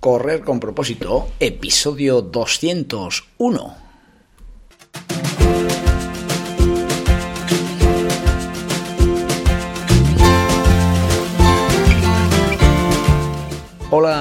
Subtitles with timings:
[0.00, 3.83] Correr con propósito, episodio 201.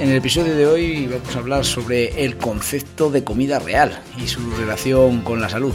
[0.00, 4.28] En el episodio de hoy vamos a hablar sobre el concepto de comida real y
[4.28, 5.74] su relación con la salud.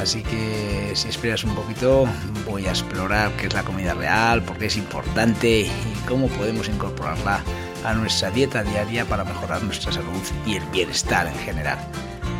[0.00, 2.06] Así que si esperas un poquito
[2.48, 5.72] voy a explorar qué es la comida real, por qué es importante y
[6.06, 7.42] cómo podemos incorporarla
[7.84, 11.78] a nuestra dieta diaria para mejorar nuestra salud y el bienestar en general.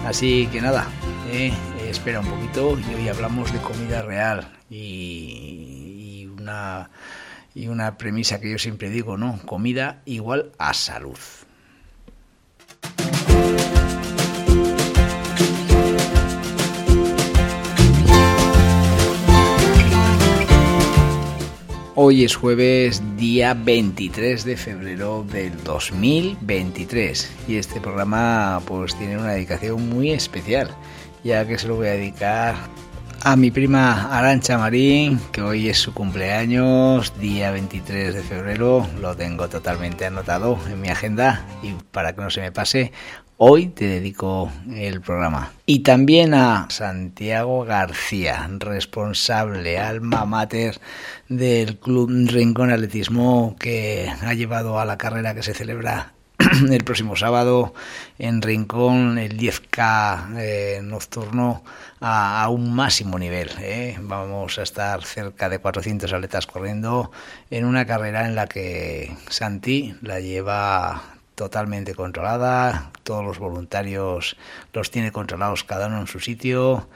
[0.07, 0.87] Así que nada,
[1.29, 1.53] eh,
[1.91, 6.89] espera un poquito y hoy hablamos de comida real y, y una
[7.55, 9.41] y una premisa que yo siempre digo, ¿no?
[9.47, 11.19] Comida igual a salud.
[21.97, 29.35] Hoy es jueves, día 23 de febrero del 2023 y este programa pues tiene una
[29.35, 30.75] dedicación muy especial,
[31.23, 32.57] ya que se lo voy a dedicar
[33.25, 39.17] a mi prima Arancha Marín, que hoy es su cumpleaños, día 23 de febrero, lo
[39.17, 42.93] tengo totalmente anotado en mi agenda y para que no se me pase,
[43.39, 45.53] hoy te dedico el programa.
[45.65, 50.79] Y también a Santiago García, responsable, alma mater
[51.31, 56.14] del Club Rincón Atletismo, que ha llevado a la carrera que se celebra
[56.71, 57.75] el próximo sábado
[58.19, 61.63] en Rincón el 10K eh, nocturno
[62.01, 63.51] a, un máximo nivel.
[63.61, 63.97] ¿eh?
[64.01, 67.13] Vamos a estar cerca de 400 atletas corriendo
[67.51, 71.03] en una carrera en la que Santi la lleva
[71.35, 74.37] totalmente controlada, todos los voluntarios
[74.73, 76.89] los tiene controlados cada uno en su sitio,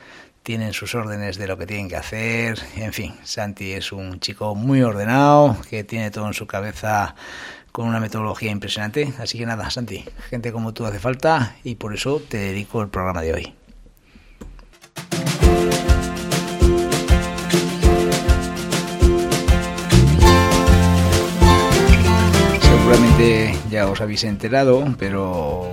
[0.42, 4.54] tienen sus órdenes de lo que tienen que hacer, en fin, Santi es un chico
[4.54, 7.16] muy ordenado, que tiene todo en su cabeza
[7.78, 9.14] con una metodología impresionante.
[9.20, 12.88] Así que nada, Santi, gente como tú hace falta y por eso te dedico el
[12.88, 13.54] programa de hoy.
[22.60, 25.70] Seguramente ya os habéis enterado, pero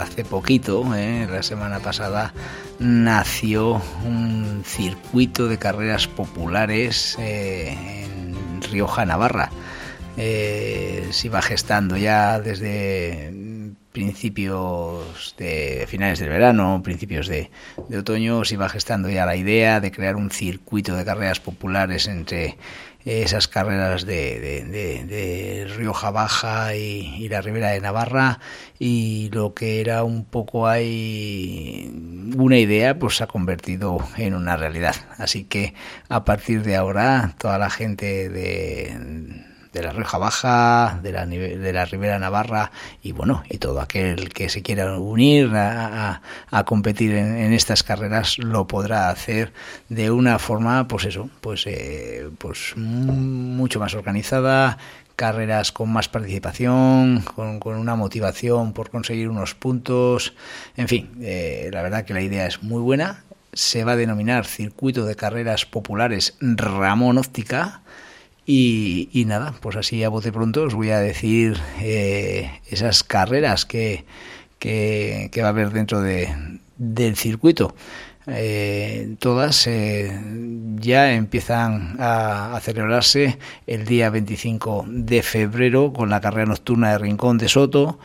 [0.00, 1.26] hace poquito, ¿eh?
[1.28, 2.32] la semana pasada,
[2.78, 9.50] nació un circuito de carreras populares eh, en Rioja, Navarra
[10.22, 13.32] eh, se iba gestando ya desde
[13.90, 17.50] principios de finales del verano, principios de,
[17.98, 22.58] otoño, se iba gestando ya la idea de crear un circuito de carreras populares entre
[23.06, 28.40] esas carreras de Rioja Baja y, y, la Ribera de Navarra.
[28.78, 31.90] Y lo que era un poco ahí
[32.36, 34.96] una idea pues se ha convertido en una realidad.
[35.16, 35.72] Así que
[36.10, 41.72] a partir de ahora toda la gente de de la Rioja Baja, de la, de
[41.72, 42.72] la Ribera Navarra
[43.02, 47.52] y bueno, y todo aquel que se quiera unir a, a, a competir en, en,
[47.52, 49.52] estas carreras lo podrá hacer
[49.88, 54.78] de una forma, pues eso, pues, eh, pues mucho más organizada,
[55.20, 60.34] carreras con más participación, con, con, una motivación por conseguir unos puntos,
[60.76, 64.46] en fin, eh, la verdad que la idea es muy buena, se va a denominar
[64.46, 67.82] Circuito de Carreras Populares Ramón Óptica,
[68.52, 74.04] y, nada, pues así a bote pronto os voy a decir eh, esas carreras que,
[74.58, 77.74] que, va a haber dentro de, del circuito.
[78.26, 80.20] Eh, todas eh,
[80.76, 86.98] ya empiezan a, a, celebrarse el día 25 de febrero con la carrera nocturna de
[86.98, 88.00] Rincón de Soto.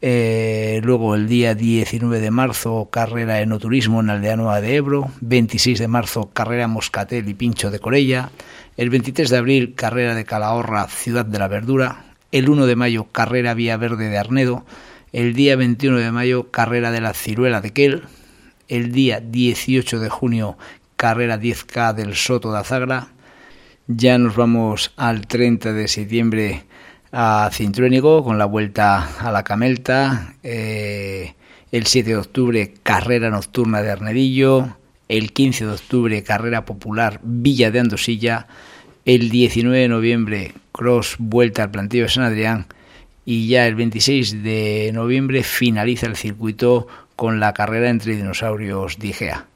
[0.00, 6.30] Luego el día 19 de marzo carrera enoturismo en Aldeanoa de Ebro, 26 de marzo
[6.32, 8.30] carrera Moscatel y Pincho de Corella,
[8.80, 12.02] el 23 de abril, carrera de Calahorra, Ciudad de la Verdura.
[12.32, 14.64] El 1 de mayo, carrera Vía Verde de Arnedo.
[15.12, 18.04] El día 21 de mayo, carrera de la Ciruela de Quel.
[18.68, 20.56] El día 18 de junio,
[20.96, 23.08] carrera 10K del Soto de Azagra.
[23.86, 26.64] Ya nos vamos al 30 de septiembre
[27.12, 30.36] a Cintruénigo con la vuelta a la Camelta.
[30.42, 31.34] Eh,
[31.70, 34.74] el 7 de octubre, carrera nocturna de Arnedillo.
[35.06, 38.46] El 15 de octubre, carrera popular Villa de Andosilla
[39.04, 42.66] el 19 de noviembre, Cross Vuelta al Plantillo de San Adrián
[43.24, 46.86] y ya el 26 de noviembre finaliza el circuito
[47.16, 49.46] con la carrera entre dinosaurios Digea.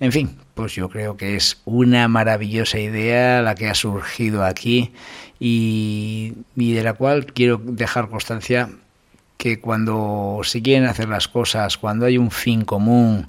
[0.00, 4.92] En fin, pues yo creo que es una maravillosa idea la que ha surgido aquí
[5.38, 8.70] y, y de la cual quiero dejar constancia
[9.36, 13.28] que cuando se quieren hacer las cosas, cuando hay un fin común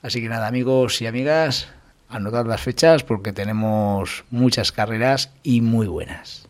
[0.00, 1.68] Así que nada, amigos y amigas,
[2.08, 6.48] anotad las fechas porque tenemos muchas carreras y muy buenas.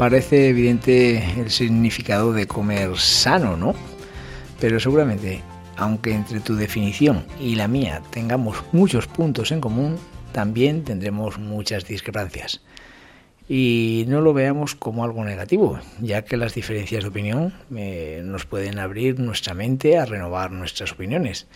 [0.00, 3.74] Parece evidente el significado de comer sano, ¿no?
[4.58, 5.42] Pero seguramente,
[5.76, 9.98] aunque entre tu definición y la mía tengamos muchos puntos en común,
[10.32, 12.62] también tendremos muchas discrepancias.
[13.46, 18.46] Y no lo veamos como algo negativo, ya que las diferencias de opinión eh, nos
[18.46, 21.46] pueden abrir nuestra mente a renovar nuestras opiniones.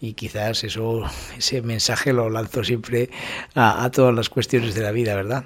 [0.00, 1.04] Y quizás eso,
[1.36, 3.10] ese mensaje lo lanzo siempre
[3.54, 5.44] a, a todas las cuestiones de la vida, ¿verdad?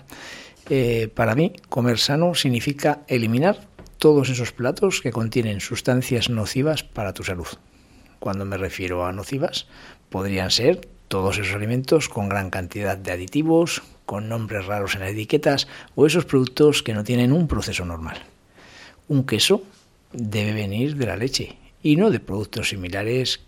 [0.68, 3.68] Eh, para mí, comer sano significa eliminar
[3.98, 7.46] todos esos platos que contienen sustancias nocivas para tu salud.
[8.18, 9.66] Cuando me refiero a nocivas,
[10.10, 15.10] podrían ser todos esos alimentos con gran cantidad de aditivos, con nombres raros en las
[15.10, 18.22] etiquetas o esos productos que no tienen un proceso normal.
[19.08, 19.62] Un queso
[20.12, 23.40] debe venir de la leche y no de productos similares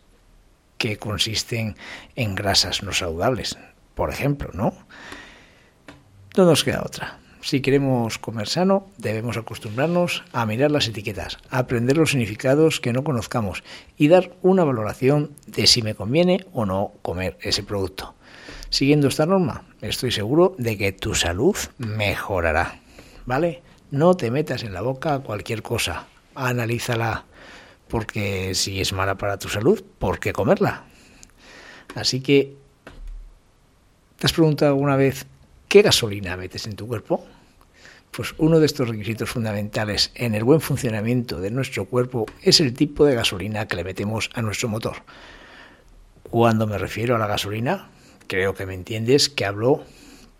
[0.76, 1.74] que consisten
[2.14, 3.58] en grasas no saludables,
[3.96, 4.74] por ejemplo, ¿no?
[6.38, 7.18] No nos queda otra.
[7.40, 12.92] Si queremos comer sano, debemos acostumbrarnos a mirar las etiquetas, a aprender los significados que
[12.92, 13.64] no conozcamos
[13.96, 18.14] y dar una valoración de si me conviene o no comer ese producto.
[18.70, 22.82] Siguiendo esta norma, estoy seguro de que tu salud mejorará.
[23.26, 23.60] ¿Vale?
[23.90, 26.06] No te metas en la boca cualquier cosa,
[26.36, 27.24] analízala,
[27.88, 30.84] porque si es mala para tu salud, ¿por qué comerla?
[31.96, 32.54] Así que,
[34.20, 35.26] ¿te has preguntado alguna vez
[35.68, 37.26] ¿Qué gasolina metes en tu cuerpo?
[38.10, 42.72] Pues uno de estos requisitos fundamentales en el buen funcionamiento de nuestro cuerpo es el
[42.72, 45.02] tipo de gasolina que le metemos a nuestro motor.
[46.22, 47.90] Cuando me refiero a la gasolina,
[48.28, 49.84] creo que me entiendes que hablo,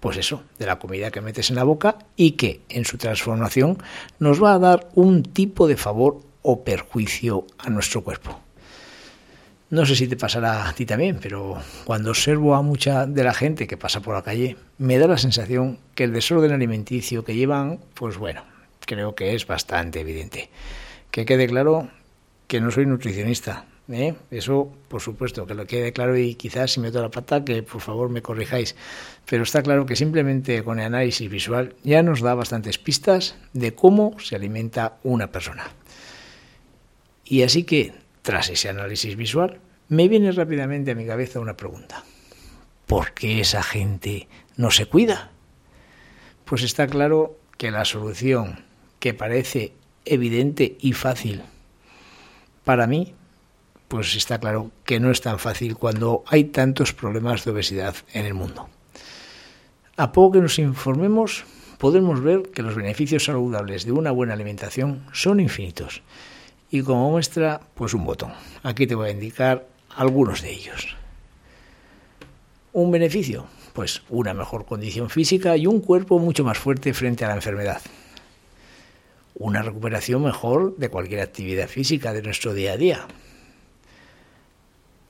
[0.00, 3.76] pues eso, de la comida que metes en la boca y que en su transformación
[4.18, 8.40] nos va a dar un tipo de favor o perjuicio a nuestro cuerpo.
[9.70, 13.34] No sé si te pasará a ti también, pero cuando observo a mucha de la
[13.34, 17.34] gente que pasa por la calle, me da la sensación que el desorden alimenticio que
[17.34, 18.44] llevan, pues bueno,
[18.86, 20.48] creo que es bastante evidente.
[21.10, 21.90] Que quede claro
[22.46, 23.66] que no soy nutricionista.
[23.90, 24.14] ¿eh?
[24.30, 27.82] Eso, por supuesto, que lo quede claro y quizás si meto la pata, que por
[27.82, 28.74] favor me corrijáis.
[29.28, 33.74] Pero está claro que simplemente con el análisis visual ya nos da bastantes pistas de
[33.74, 35.64] cómo se alimenta una persona.
[37.26, 39.58] Y así que tras ese análisis visual,
[39.88, 42.04] me viene rápidamente a mi cabeza una pregunta.
[42.86, 44.28] ¿Por qué esa gente
[44.58, 45.30] no se cuida?
[46.44, 48.66] Pues está claro que la solución
[48.98, 49.72] que parece
[50.04, 51.40] evidente y fácil
[52.64, 53.14] para mí,
[53.88, 58.26] pues está claro que no es tan fácil cuando hay tantos problemas de obesidad en
[58.26, 58.68] el mundo.
[59.96, 61.46] A poco que nos informemos,
[61.78, 66.02] podemos ver que los beneficios saludables de una buena alimentación son infinitos
[66.70, 68.32] y como muestra, pues un botón.
[68.62, 70.96] Aquí te voy a indicar algunos de ellos.
[72.72, 77.28] Un beneficio, pues una mejor condición física y un cuerpo mucho más fuerte frente a
[77.28, 77.80] la enfermedad.
[79.34, 83.06] Una recuperación mejor de cualquier actividad física de nuestro día a día.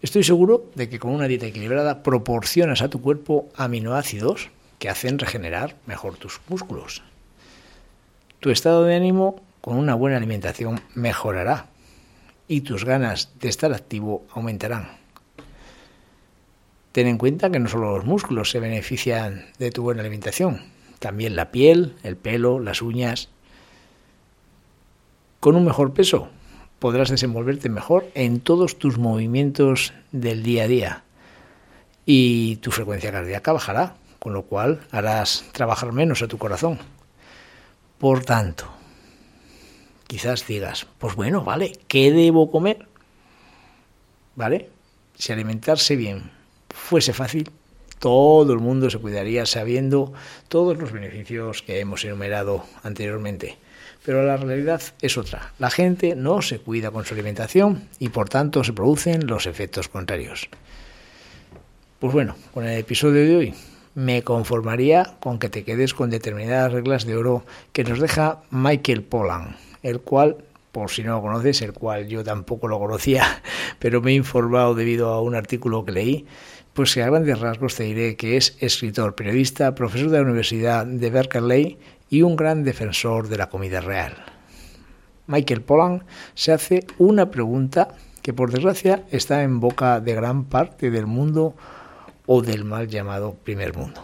[0.00, 5.18] Estoy seguro de que con una dieta equilibrada proporcionas a tu cuerpo aminoácidos que hacen
[5.18, 7.02] regenerar mejor tus músculos.
[8.38, 11.66] Tu estado de ánimo con una buena alimentación mejorará
[12.46, 14.88] y tus ganas de estar activo aumentarán.
[16.92, 20.62] Ten en cuenta que no solo los músculos se benefician de tu buena alimentación,
[20.98, 23.28] también la piel, el pelo, las uñas.
[25.40, 26.28] Con un mejor peso
[26.78, 31.04] podrás desenvolverte mejor en todos tus movimientos del día a día
[32.06, 36.78] y tu frecuencia cardíaca bajará, con lo cual harás trabajar menos a tu corazón.
[37.98, 38.77] Por tanto,
[40.08, 42.88] quizás digas, pues bueno, vale, ¿qué debo comer?
[44.34, 44.70] ¿Vale?
[45.16, 46.30] Si alimentarse bien
[46.70, 47.50] fuese fácil,
[47.98, 50.12] todo el mundo se cuidaría sabiendo
[50.48, 53.58] todos los beneficios que hemos enumerado anteriormente.
[54.04, 55.52] pero la realidad es otra.
[55.58, 59.88] La gente no se cuida con su alimentación y por tanto se producen los efectos
[59.88, 60.48] contrarios.
[61.98, 63.54] Pues bueno, con el episodio de hoy
[63.94, 69.02] me conformaría con que te quedes con determinadas reglas de oro que nos deja Michael
[69.02, 70.36] Pollan, el cual,
[70.72, 73.42] por si no lo conoces, el cual yo tampoco lo conocía,
[73.78, 76.26] pero me he informado debido a un artículo que leí,
[76.72, 80.86] pues que a grandes rasgos te diré que es escritor, periodista, profesor de la Universidad
[80.86, 84.14] de Berkeley y un gran defensor de la comida real.
[85.26, 86.04] Michael Pollan
[86.34, 91.54] se hace una pregunta que por desgracia está en boca de gran parte del mundo
[92.26, 94.02] o del mal llamado primer mundo.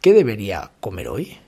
[0.00, 1.38] ¿Qué debería comer hoy?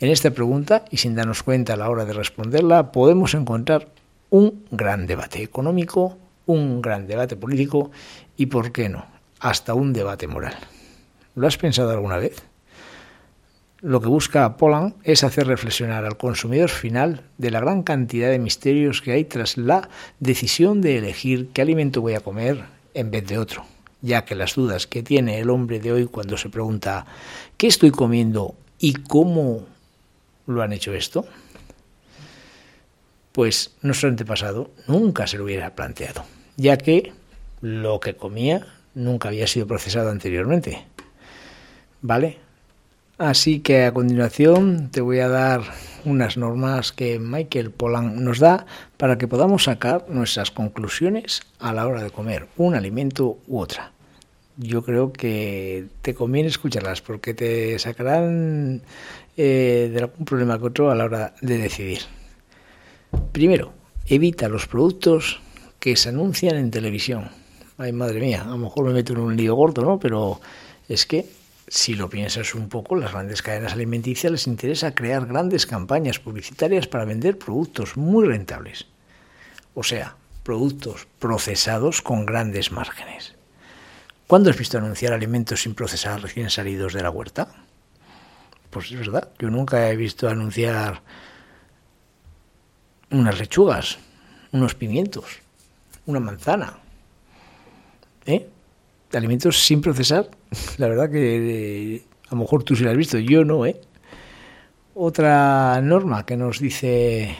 [0.00, 3.88] En esta pregunta, y sin darnos cuenta a la hora de responderla, podemos encontrar
[4.30, 7.90] un gran debate económico, un gran debate político
[8.36, 9.06] y, por qué no,
[9.40, 10.56] hasta un debate moral.
[11.34, 12.40] ¿Lo has pensado alguna vez?
[13.80, 18.38] Lo que busca Poland es hacer reflexionar al consumidor final de la gran cantidad de
[18.38, 19.88] misterios que hay tras la
[20.20, 22.64] decisión de elegir qué alimento voy a comer
[22.94, 23.64] en vez de otro
[24.00, 27.06] ya que las dudas que tiene el hombre de hoy cuando se pregunta
[27.56, 29.66] ¿qué estoy comiendo y cómo
[30.48, 31.26] lo han hecho esto?
[33.32, 36.24] Pues nuestro antepasado nunca se lo hubiera planteado,
[36.56, 37.12] ya que
[37.60, 40.84] lo que comía nunca había sido procesado anteriormente.
[42.02, 42.38] ¿Vale?
[43.18, 45.62] Así que a continuación te voy a dar
[46.04, 51.86] unas normas que Michael Pollan nos da para que podamos sacar nuestras conclusiones a la
[51.86, 53.92] hora de comer un alimento u otra.
[54.56, 58.82] Yo creo que te conviene escucharlas porque te sacarán
[59.40, 62.00] eh, de algún problema que otro a la hora de decidir.
[63.30, 63.72] Primero,
[64.06, 65.40] evita los productos
[65.78, 67.30] que se anuncian en televisión.
[67.76, 70.00] Ay, madre mía, a lo mejor me meto en un lío gordo, ¿no?
[70.00, 70.40] Pero
[70.88, 71.24] es que
[71.68, 76.88] si lo piensas un poco, las grandes cadenas alimenticias les interesa crear grandes campañas publicitarias
[76.88, 78.86] para vender productos muy rentables.
[79.74, 83.36] O sea, productos procesados con grandes márgenes.
[84.26, 87.67] ¿Cuándo has visto anunciar alimentos sin procesar recién salidos de la huerta?
[88.70, 91.02] Pues es verdad, yo nunca he visto anunciar
[93.10, 93.98] unas lechugas,
[94.52, 95.40] unos pimientos,
[96.06, 96.78] una manzana.
[98.26, 98.46] ¿Eh?
[99.16, 100.28] alimentos sin procesar,
[100.78, 103.80] la verdad que eh, a lo mejor tú sí lo has visto, yo no, ¿eh?
[104.94, 107.34] Otra norma que nos dice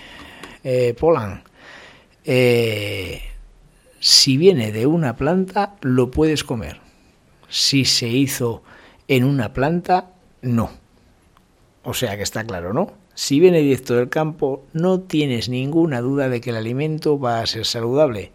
[0.63, 1.43] eh, Polan,
[2.25, 3.21] eh,
[3.99, 6.81] si viene de una planta, lo puedes comer.
[7.49, 8.63] Si se hizo
[9.09, 10.71] en una planta, no.
[11.89, 12.93] O sea que está claro, ¿no?
[13.15, 17.47] Si viene directo del campo, no tienes ninguna duda de que el alimento va a
[17.47, 18.31] ser saludable.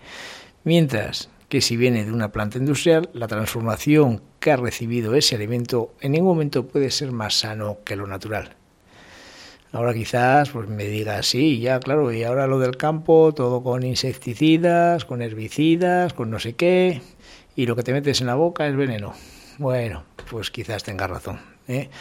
[0.63, 5.93] Mientras que si viene de una planta industrial, la transformación que ha recibido ese alimento
[6.01, 8.55] en ningún momento puede ser más sano que lo natural.
[9.71, 13.83] Ahora quizás pues me diga, sí, ya claro, y ahora lo del campo, todo con
[13.83, 17.03] insecticidas, con herbicidas, con no sé qué,
[17.55, 19.13] y lo que te metes en la boca es veneno.
[19.59, 21.39] Bueno, pues quizás tenga razón.
[21.67, 21.91] ¿eh?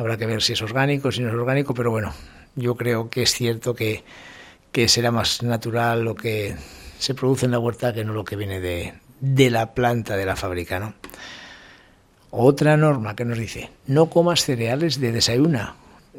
[0.00, 2.14] Habrá que ver si es orgánico, si no es orgánico, pero bueno,
[2.56, 4.02] yo creo que es cierto que,
[4.72, 6.56] que será más natural lo que
[6.98, 10.24] se produce en la huerta que no lo que viene de, de la planta de
[10.24, 10.80] la fábrica.
[10.80, 10.94] ¿no?
[12.30, 15.74] Otra norma que nos dice, no comas cereales de desayuno,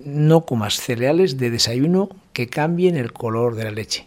[0.06, 4.06] no comas cereales de desayuno que cambien el color de la leche.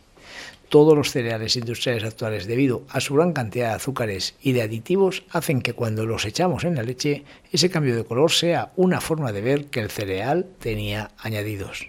[0.69, 5.25] Todos los cereales industriales actuales, debido a su gran cantidad de azúcares y de aditivos,
[5.31, 9.33] hacen que cuando los echamos en la leche, ese cambio de color sea una forma
[9.33, 11.89] de ver que el cereal tenía añadidos.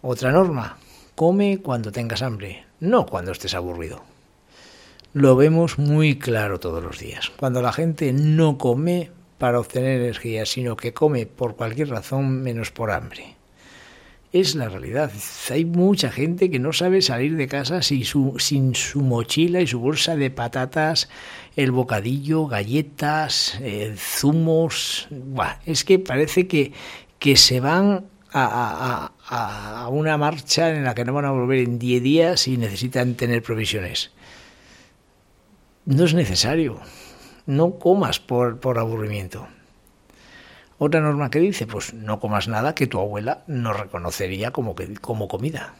[0.00, 0.78] Otra norma,
[1.14, 4.02] come cuando tengas hambre, no cuando estés aburrido.
[5.12, 7.30] Lo vemos muy claro todos los días.
[7.36, 12.70] Cuando la gente no come para obtener energía, sino que come por cualquier razón menos
[12.70, 13.36] por hambre.
[14.32, 15.12] Es la realidad.
[15.50, 19.66] Hay mucha gente que no sabe salir de casa sin su, sin su mochila y
[19.66, 21.10] su bolsa de patatas,
[21.54, 25.08] el bocadillo, galletas, eh, zumos.
[25.66, 26.72] es que parece que,
[27.36, 32.02] se van a, a, una marcha en la que no van a volver en 10
[32.02, 34.12] días y necesitan tener provisiones.
[35.84, 36.80] No es necesario.
[37.44, 39.46] No comas por aburrimiento.
[40.84, 44.94] Otra norma que dice, pues no comas nada que tu abuela no reconocería como, que,
[44.94, 45.74] como comida.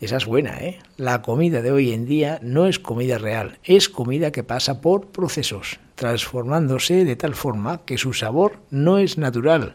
[0.00, 0.80] Esa es buena, ¿eh?
[0.96, 5.12] La comida de hoy en día no es comida real, es comida que pasa por
[5.12, 9.74] procesos, transformándose de tal forma que su sabor no es natural,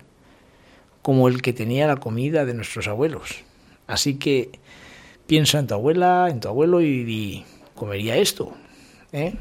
[1.01, 3.45] como el que tenía la comida de nuestros abuelos.
[3.87, 4.51] Así que
[5.27, 8.53] piensa en tu abuela, en tu abuelo y, comería esto.
[9.13, 9.35] ¿eh?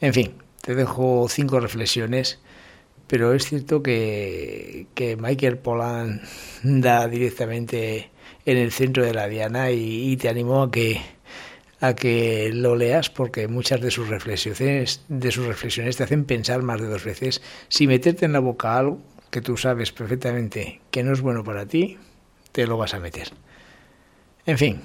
[0.00, 0.32] En fin,
[0.62, 2.38] te dejo cinco reflexiones
[3.06, 6.22] pero es cierto que, que Michael Pollan
[6.62, 8.10] da directamente
[8.46, 11.00] en el centro de la diana y, te animo a que
[11.80, 16.62] a que lo leas porque muchas de sus reflexiones de sus reflexiones te hacen pensar
[16.62, 17.42] más de dos veces.
[17.68, 21.66] Si meterte en la boca algo que tú sabes perfectamente que no es bueno para
[21.66, 21.98] ti
[22.52, 23.28] te lo vas a meter.
[24.46, 24.80] En fin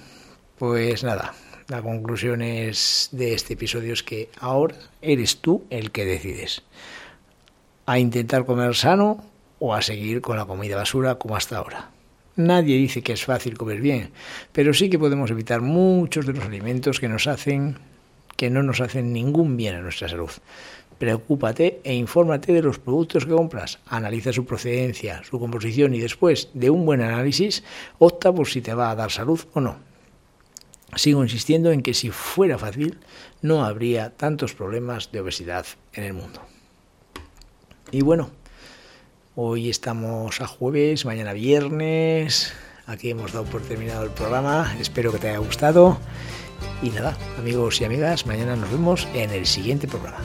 [0.57, 1.33] pues nada
[1.67, 6.63] la conclusión es de este episodio es que ahora eres tú el que decides
[7.89, 9.17] a intentar comer sano
[9.57, 11.89] o a seguir con la comida basura como hasta ahora
[12.35, 14.11] Nadie dice que es fácil comer bien,
[14.53, 17.79] pero sí que podemos evitar muchos de los alimentos que nos hacen
[18.37, 20.29] que no nos hacen ningún bien a nuestra salud.
[20.99, 26.49] Preocúpate e infórmate de los productos que compras, analiza su procedencia, su composición y después
[26.53, 27.63] de un buen análisis
[27.97, 29.79] opta por si te va a dar salud o no.
[30.95, 32.99] Sigo insistiendo en que si fuera fácil
[33.41, 36.48] no habría tantos problemas de obesidad en el mundo.
[37.91, 38.29] Y bueno,
[39.41, 42.51] Hoy estamos a jueves, mañana viernes.
[42.87, 44.75] Aquí hemos dado por terminado el programa.
[44.81, 45.97] Espero que te haya gustado.
[46.81, 50.19] Y nada, amigos y amigas, mañana nos vemos en el siguiente programa.